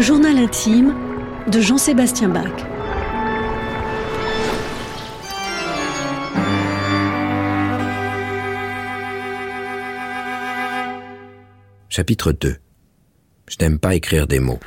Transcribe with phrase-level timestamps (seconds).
[0.00, 0.94] Le journal intime
[1.46, 2.46] de Jean-Sébastien Bach.
[11.90, 12.56] Chapitre 2
[13.46, 14.58] Je n'aime pas écrire des mots.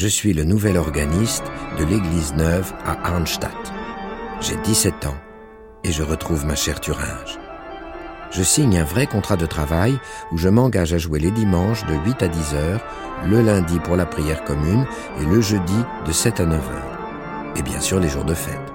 [0.00, 1.44] Je suis le nouvel organiste
[1.78, 3.52] de l'église neuve à Arnstadt.
[4.40, 5.18] J'ai 17 ans
[5.84, 7.38] et je retrouve ma chère Thuringe.
[8.30, 10.00] Je signe un vrai contrat de travail
[10.32, 12.80] où je m'engage à jouer les dimanches de 8 à 10 heures,
[13.28, 14.86] le lundi pour la prière commune
[15.20, 17.54] et le jeudi de 7 à 9 heures.
[17.56, 18.72] Et bien sûr les jours de fête.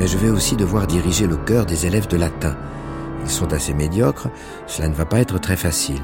[0.00, 2.56] Mais je vais aussi devoir diriger le chœur des élèves de latin.
[3.22, 4.26] Ils sont assez médiocres,
[4.66, 6.02] cela ne va pas être très facile.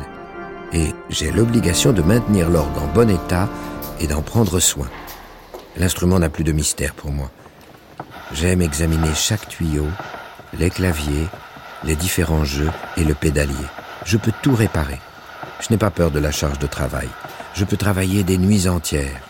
[0.73, 3.49] Et j'ai l'obligation de maintenir l'orgue en bon état
[4.01, 4.89] et d'en prendre soin.
[5.77, 7.31] L'instrument n'a plus de mystère pour moi.
[8.33, 9.87] J'aime examiner chaque tuyau,
[10.59, 11.27] les claviers,
[11.85, 13.55] les différents jeux et le pédalier.
[14.05, 14.99] Je peux tout réparer.
[15.61, 17.09] Je n'ai pas peur de la charge de travail.
[17.55, 19.21] Je peux travailler des nuits entières.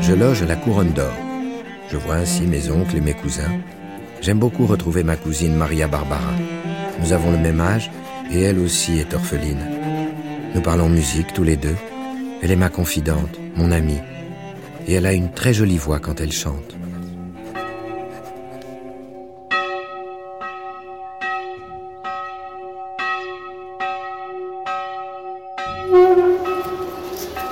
[0.00, 1.12] Je loge à la Couronne d'Or.
[1.90, 3.60] Je vois ainsi mes oncles et mes cousins.
[4.22, 6.32] J'aime beaucoup retrouver ma cousine Maria Barbara.
[6.98, 7.90] Nous avons le même âge
[8.32, 9.60] et elle aussi est orpheline.
[10.54, 11.76] Nous parlons musique tous les deux.
[12.42, 14.00] Elle est ma confidente, mon amie.
[14.86, 16.74] Et elle a une très jolie voix quand elle chante.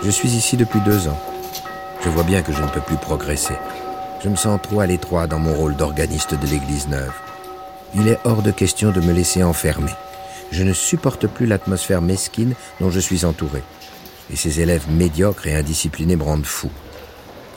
[0.02, 1.20] Je suis ici depuis deux ans.
[2.02, 3.54] Je vois bien que je ne peux plus progresser.
[4.24, 7.12] Je me sens trop à l'étroit dans mon rôle d'organiste de l'église neuve.
[7.94, 9.92] Il est hors de question de me laisser enfermer.
[10.50, 13.62] Je ne supporte plus l'atmosphère mesquine dont je suis entouré.
[14.32, 16.70] Et ces élèves médiocres et indisciplinés me rendent fou.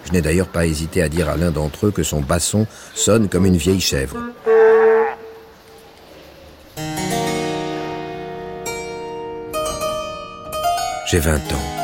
[0.05, 3.29] Je n'ai d'ailleurs pas hésité à dire à l'un d'entre eux que son basson sonne
[3.29, 4.17] comme une vieille chèvre.
[11.05, 11.82] J'ai 20 ans.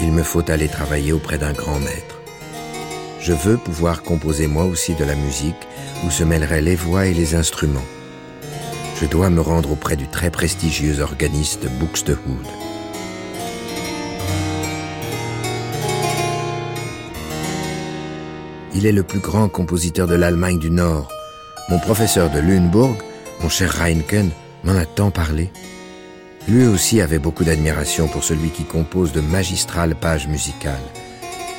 [0.00, 2.20] Il me faut aller travailler auprès d'un grand maître.
[3.20, 5.66] Je veux pouvoir composer moi aussi de la musique
[6.06, 7.88] où se mêleraient les voix et les instruments.
[9.00, 12.18] Je dois me rendre auprès du très prestigieux organiste Buxtehude.
[18.74, 21.08] Il est le plus grand compositeur de l'Allemagne du Nord.
[21.68, 22.96] Mon professeur de Lunebourg,
[23.40, 24.30] mon cher Reinken,
[24.62, 25.50] m'en a tant parlé.
[26.46, 30.76] Lui aussi avait beaucoup d'admiration pour celui qui compose de magistrales pages musicales,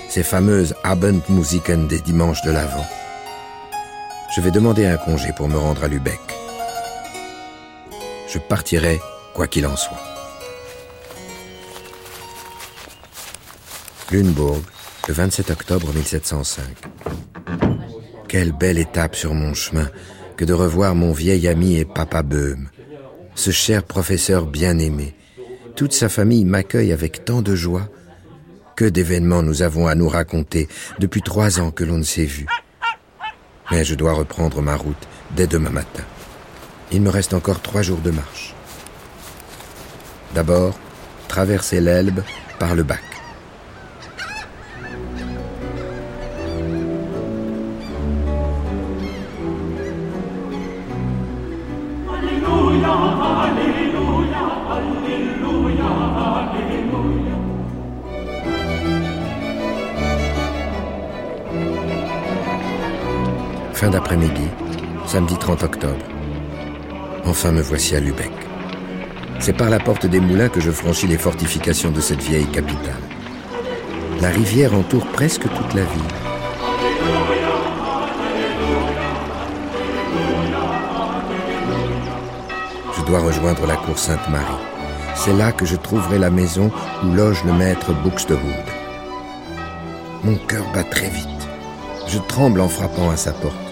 [0.09, 2.85] ces fameuses Abendmusiken des dimanches de l'Avent.
[4.35, 6.19] Je vais demander un congé pour me rendre à Lübeck.
[8.27, 8.99] Je partirai
[9.33, 9.97] quoi qu'il en soit.
[14.11, 14.61] Lunebourg,
[15.07, 16.63] le 27 octobre 1705.
[18.27, 19.89] Quelle belle étape sur mon chemin
[20.37, 22.69] que de revoir mon vieil ami et papa Böhm
[23.39, 25.15] ce cher professeur bien-aimé.
[25.77, 27.87] Toute sa famille m'accueille avec tant de joie.
[28.75, 30.67] Que d'événements nous avons à nous raconter
[30.99, 32.47] depuis trois ans que l'on ne s'est vu.
[33.71, 35.07] Mais je dois reprendre ma route
[35.37, 36.03] dès demain matin.
[36.91, 38.53] Il me reste encore trois jours de marche.
[40.35, 40.77] D'abord,
[41.29, 42.21] traverser l'Elbe
[42.59, 43.18] par le bac.
[63.79, 64.49] Fin d'après-midi,
[65.05, 66.05] samedi 30 octobre.
[67.23, 68.33] Enfin me voici à Lubeck.
[69.39, 72.99] C'est par la porte des moulins que je franchis les fortifications de cette vieille capitale.
[74.19, 76.01] La rivière entoure presque toute la ville.
[82.97, 84.65] Je dois rejoindre la cour Sainte-Marie.
[85.15, 86.69] C'est là que je trouverai la maison
[87.05, 88.41] où loge le maître Buxtehude.
[90.25, 91.47] Mon cœur bat très vite.
[92.07, 93.68] Je tremble en frappant à sa porte.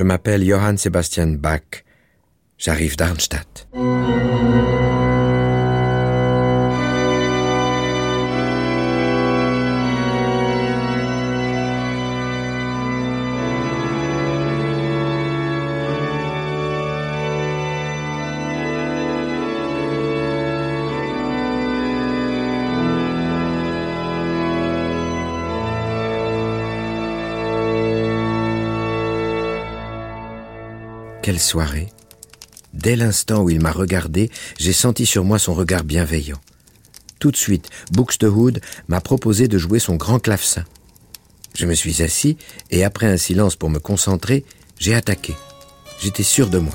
[0.00, 1.84] Je m'appelle Johann Sebastian Bach.
[2.56, 3.68] J'arrive d'Arnstadt.
[31.38, 31.88] Soirée
[32.72, 36.40] Dès l'instant où il m'a regardé, j'ai senti sur moi son regard bienveillant.
[37.18, 40.64] Tout de suite, Buxtehude m'a proposé de jouer son grand clavecin.
[41.54, 42.36] Je me suis assis
[42.70, 44.44] et après un silence pour me concentrer,
[44.78, 45.34] j'ai attaqué.
[46.00, 46.74] J'étais sûr de moi.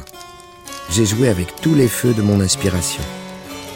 [0.91, 3.03] J'ai joué avec tous les feux de mon inspiration.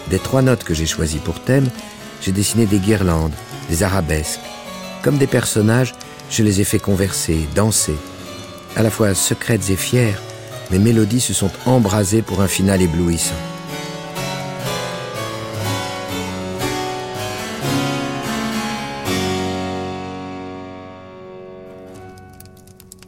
[0.09, 1.69] Des trois notes que j'ai choisies pour thème,
[2.21, 3.33] j'ai dessiné des guirlandes,
[3.69, 4.41] des arabesques.
[5.01, 5.93] Comme des personnages,
[6.29, 7.95] je les ai fait converser, danser,
[8.75, 10.21] à la fois secrètes et fières,
[10.71, 13.33] mes mélodies se sont embrasées pour un final éblouissant.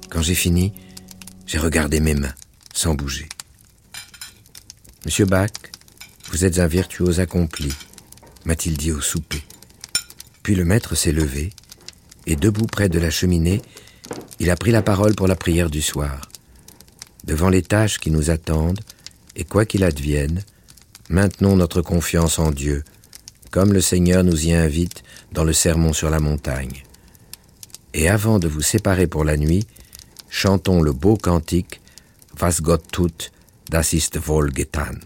[0.10, 0.74] Quand j'ai fini,
[1.46, 2.34] j'ai regardé mes mains,
[2.74, 3.30] sans bouger.
[5.06, 5.52] Monsieur Bach,
[6.32, 7.74] vous êtes un virtuose accompli,
[8.46, 9.44] m'a-t-il dit au souper.
[10.44, 11.52] Puis le maître s'est levé,
[12.26, 13.62] et debout près de la cheminée,
[14.40, 16.31] il a pris la parole pour la prière du soir
[17.24, 18.80] devant les tâches qui nous attendent,
[19.36, 20.44] et quoi qu'il advienne,
[21.10, 22.84] maintenons notre confiance en Dieu,
[23.52, 26.84] comme le Seigneur nous y invite dans le sermon sur la montagne.
[27.94, 29.68] Et avant de vous séparer pour la nuit,
[30.30, 31.82] chantons le beau cantique
[32.40, 33.32] Was Gott tut,
[33.70, 35.02] das ist wohl getan.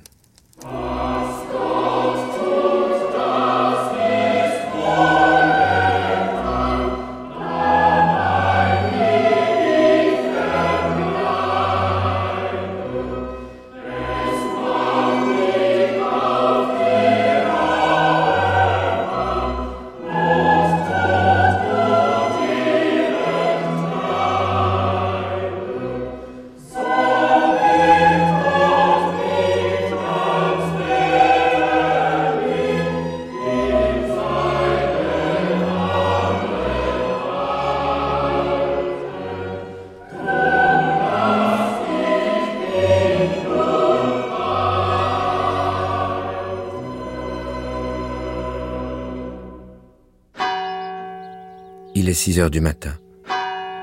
[52.05, 52.93] Il est 6 heures du matin.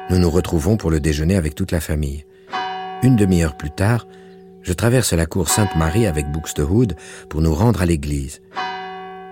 [0.08, 2.24] Nous nous retrouvons pour le déjeuner avec toute la famille.
[3.02, 4.06] Une demi-heure plus tard,
[4.62, 6.94] je traverse la cour Sainte-Marie avec Buxtehude
[7.28, 8.40] pour nous rendre à l'église.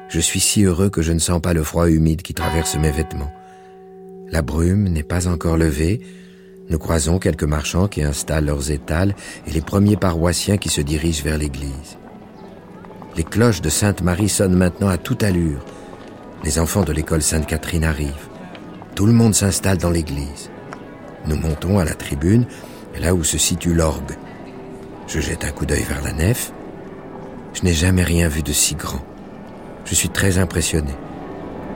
[0.09, 2.91] Je suis si heureux que je ne sens pas le froid humide qui traverse mes
[2.91, 3.33] vêtements.
[4.29, 6.01] La brume n'est pas encore levée.
[6.69, 9.15] Nous croisons quelques marchands qui installent leurs étals
[9.47, 11.97] et les premiers paroissiens qui se dirigent vers l'église.
[13.17, 15.65] Les cloches de Sainte-Marie sonnent maintenant à toute allure.
[16.43, 18.30] Les enfants de l'école Sainte-Catherine arrivent.
[18.95, 20.51] Tout le monde s'installe dans l'église.
[21.27, 22.47] Nous montons à la tribune,
[23.01, 24.17] là où se situe l'orgue.
[25.07, 26.53] Je jette un coup d'œil vers la nef.
[27.55, 29.05] Je n'ai jamais rien vu de si grand.
[29.85, 30.93] Je suis très impressionné.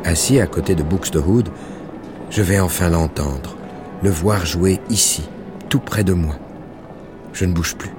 [0.04, 1.48] Assis à côté de Buxtehude,
[2.30, 3.56] je vais enfin l'entendre,
[4.02, 5.28] le voir jouer ici,
[5.68, 6.36] tout près de moi.
[7.32, 7.90] Je ne bouge plus.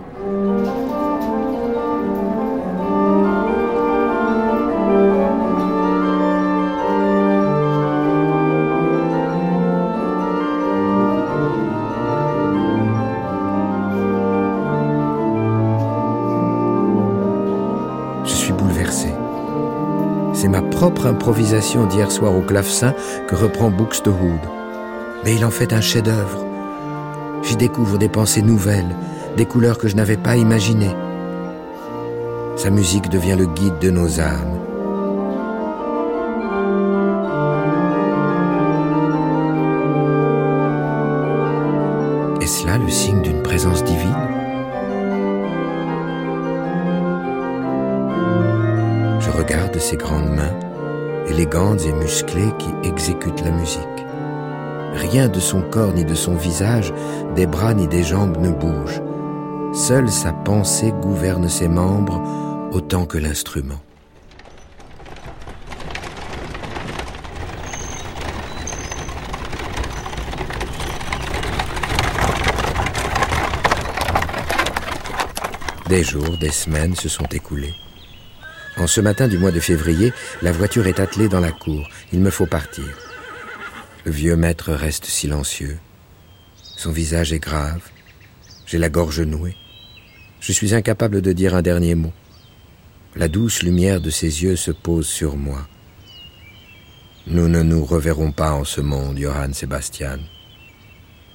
[20.55, 22.93] Ma propre improvisation d'hier soir au clavecin
[23.27, 24.39] que reprend Buxtehude.
[25.25, 26.45] Mais il en fait un chef-d'œuvre.
[27.43, 28.95] J'y découvre des pensées nouvelles,
[29.35, 30.95] des couleurs que je n'avais pas imaginées.
[32.55, 34.64] Sa musique devient le guide de nos âmes.
[49.85, 50.59] Ses grandes mains,
[51.27, 53.83] élégantes et musclées qui exécutent la musique.
[54.95, 56.91] Rien de son corps ni de son visage,
[57.35, 58.99] des bras ni des jambes ne bouge.
[59.73, 62.19] Seule sa pensée gouverne ses membres
[62.71, 63.79] autant que l'instrument.
[75.87, 77.75] Des jours, des semaines se sont écoulés.
[78.77, 81.89] En ce matin du mois de février, la voiture est attelée dans la cour.
[82.11, 82.85] Il me faut partir.
[84.03, 85.77] Le vieux maître reste silencieux.
[86.61, 87.81] Son visage est grave.
[88.65, 89.55] J'ai la gorge nouée.
[90.41, 92.13] Je suis incapable de dire un dernier mot.
[93.15, 95.65] La douce lumière de ses yeux se pose sur moi.
[97.27, 100.19] Nous ne nous reverrons pas en ce monde, Johann Sebastian.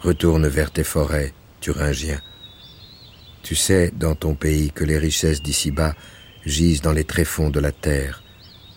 [0.01, 2.21] Retourne vers tes forêts, Thuringien.
[3.43, 5.95] Tu sais, dans ton pays, que les richesses d'ici-bas
[6.45, 8.23] gisent dans les tréfonds de la terre,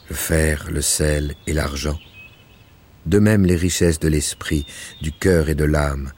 [0.09, 1.99] le fer, le sel et l'argent.
[3.05, 4.65] De même les richesses de l'esprit,
[5.01, 6.11] du cœur et de l'âme.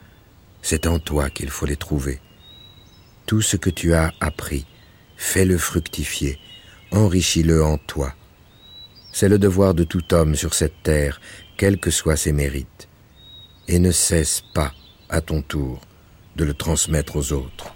[0.61, 2.19] C'est en toi qu'il faut les trouver.
[3.25, 4.65] Tout ce que tu as appris,
[5.17, 6.39] fais-le fructifier,
[6.91, 8.13] enrichis-le en toi.
[9.11, 11.21] C'est le devoir de tout homme sur cette terre,
[11.57, 12.89] quels que soient ses mérites.
[13.67, 14.73] Et ne cesse pas,
[15.09, 15.81] à ton tour,
[16.35, 17.73] de le transmettre aux autres.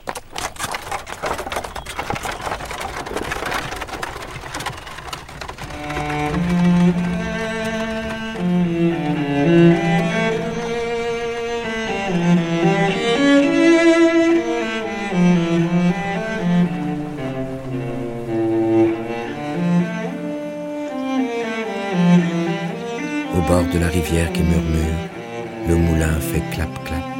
[23.35, 24.99] Au bord de la rivière qui murmure,
[25.67, 27.19] le moulin fait clap-clap.